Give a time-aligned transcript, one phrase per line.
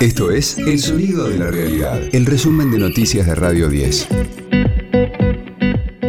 [0.00, 4.06] Esto es El Sonido de la Realidad, el resumen de noticias de Radio 10.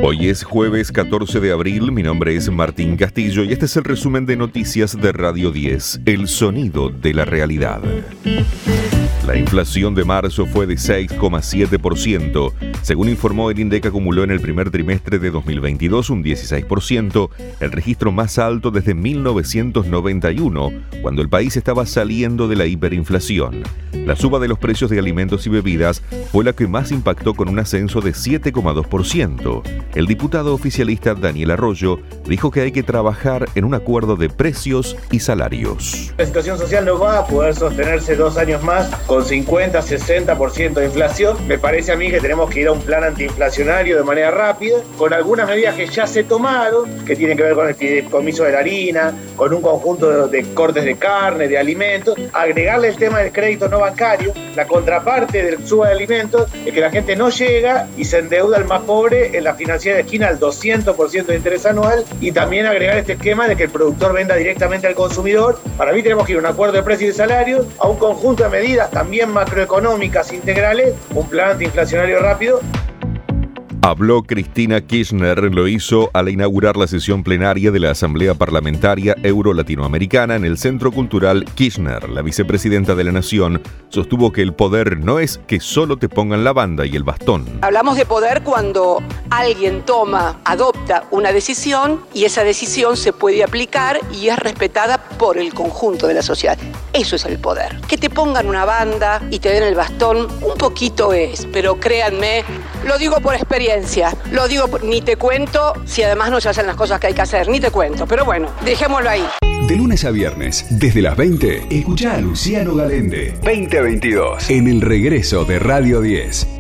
[0.03, 3.83] Hoy es jueves 14 de abril, mi nombre es Martín Castillo y este es el
[3.83, 7.81] resumen de noticias de Radio 10, El Sonido de la Realidad.
[9.29, 12.51] La inflación de marzo fue de 6,7%.
[12.81, 17.29] Según informó el INDEC, acumuló en el primer trimestre de 2022 un 16%,
[17.59, 20.71] el registro más alto desde 1991,
[21.03, 23.61] cuando el país estaba saliendo de la hiperinflación.
[23.93, 27.49] La suba de los precios de alimentos y bebidas fue la que más impactó con
[27.49, 29.61] un ascenso de 7,2%.
[29.93, 34.97] El diputado oficialista Daniel Arroyo dijo que hay que trabajar en un acuerdo de precios
[35.11, 36.13] y salarios.
[36.17, 38.89] La situación social no va a poder sostenerse dos años más
[39.25, 41.47] 50, 60% de inflación.
[41.47, 44.77] Me parece a mí que tenemos que ir a un plan antiinflacionario de manera rápida,
[44.97, 48.51] con algunas medidas que ya se tomaron, que tienen que ver con el fideicomiso de
[48.51, 53.31] la harina, con un conjunto de, cortes de carne, de alimentos, agregarle el tema del
[53.31, 57.87] crédito no bancario, la contraparte del suba de alimentos, es que la gente no llega
[57.97, 61.65] y se endeuda al más pobre en la financiera de esquina al 200% de interés
[61.65, 65.59] anual y también agregar este esquema de que el productor venda directamente al consumidor.
[65.77, 68.43] Para mí tenemos que ir a un acuerdo de precios y salarios, a un conjunto
[68.43, 72.59] de medidas también macroeconómicas integrales, un plan antiinflacionario rápido
[73.81, 80.35] Habló Cristina Kirchner, lo hizo al inaugurar la sesión plenaria de la Asamblea Parlamentaria Euro-Latinoamericana
[80.35, 82.09] en el Centro Cultural Kirchner.
[82.09, 86.43] La vicepresidenta de la Nación sostuvo que el poder no es que solo te pongan
[86.43, 87.45] la banda y el bastón.
[87.61, 93.99] Hablamos de poder cuando alguien toma, adopta una decisión y esa decisión se puede aplicar
[94.13, 96.57] y es respetada por el conjunto de la sociedad.
[96.93, 97.79] Eso es el poder.
[97.87, 102.43] Que te pongan una banda y te den el bastón, un poquito es, pero créanme,
[102.85, 103.79] lo digo por experiencia
[104.31, 107.21] lo digo, ni te cuento si además no se hacen las cosas que hay que
[107.21, 108.05] hacer, ni te cuento.
[108.07, 109.25] Pero bueno, dejémoslo ahí.
[109.67, 113.33] De lunes a viernes, desde las 20, escucha a Luciano Galende.
[113.43, 114.49] 2022.
[114.49, 116.58] En el regreso de Radio 10.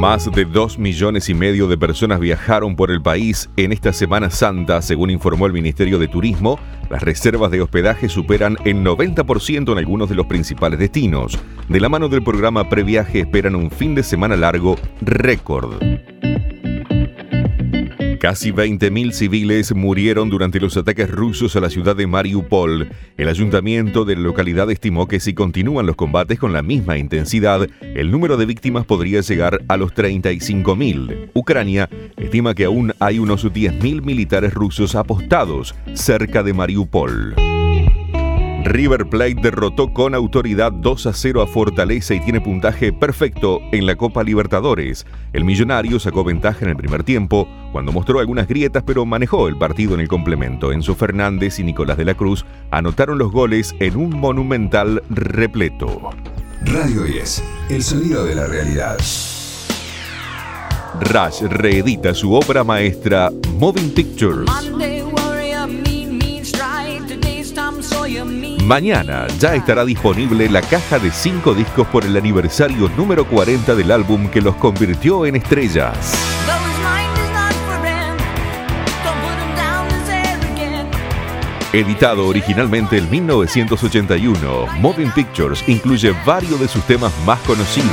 [0.00, 4.30] Más de 2 millones y medio de personas viajaron por el país en esta Semana
[4.30, 6.58] Santa, según informó el Ministerio de Turismo.
[6.88, 11.38] Las reservas de hospedaje superan el 90% en algunos de los principales destinos.
[11.68, 15.74] De la mano del programa Previaje esperan un fin de semana largo récord.
[18.20, 22.90] Casi 20.000 civiles murieron durante los ataques rusos a la ciudad de Mariupol.
[23.16, 27.66] El ayuntamiento de la localidad estimó que si continúan los combates con la misma intensidad,
[27.80, 31.30] el número de víctimas podría llegar a los 35.000.
[31.32, 31.88] Ucrania
[32.18, 37.49] estima que aún hay unos 10.000 militares rusos apostados cerca de Mariupol.
[38.70, 43.84] River Plate derrotó con autoridad 2 a 0 a Fortaleza y tiene puntaje perfecto en
[43.84, 45.06] la Copa Libertadores.
[45.32, 49.58] El millonario sacó ventaja en el primer tiempo, cuando mostró algunas grietas, pero manejó el
[49.58, 50.70] partido en el complemento.
[50.70, 56.10] Enzo Fernández y Nicolás de la Cruz anotaron los goles en un monumental repleto.
[56.62, 58.98] Radio 10, el sonido de la realidad.
[61.00, 64.48] Rush reedita su obra maestra Moving Pictures.
[68.70, 73.90] Mañana ya estará disponible la caja de 5 discos por el aniversario número 40 del
[73.90, 76.14] álbum que los convirtió en estrellas.
[81.72, 87.90] Editado originalmente en 1981, Moving Pictures incluye varios de sus temas más conocidos.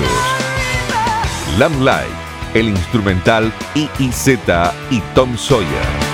[1.57, 2.05] Lamb Light,
[2.53, 4.27] el instrumental IIZ
[4.91, 6.06] y Tom Sawyer.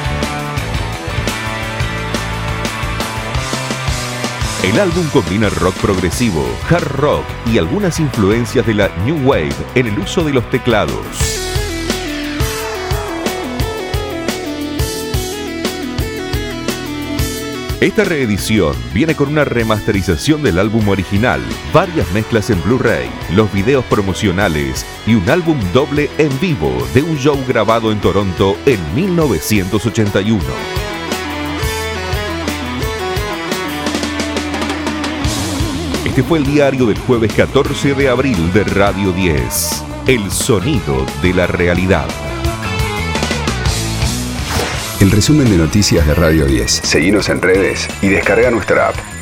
[4.64, 9.88] El álbum combina rock progresivo, hard rock y algunas influencias de la New Wave en
[9.88, 11.06] el uso de los teclados.
[17.82, 21.42] Esta reedición viene con una remasterización del álbum original,
[21.74, 27.18] varias mezclas en Blu-ray, los videos promocionales y un álbum doble en vivo de un
[27.18, 30.93] show grabado en Toronto en 1981.
[36.06, 39.84] Este fue el diario del jueves 14 de abril de Radio 10.
[40.06, 42.08] El sonido de la realidad.
[45.00, 46.70] El resumen de noticias de Radio 10.
[46.70, 49.13] Seguimos en redes y descarga nuestra app.